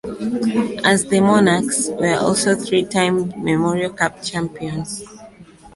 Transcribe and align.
As 0.83 1.05
the 1.05 1.21
Monarchs 1.21 1.87
were 1.89 2.15
also 2.15 2.55
three-time 2.55 3.31
Memorial 3.37 3.91
Cup 3.93 4.23
champions. 4.23 5.03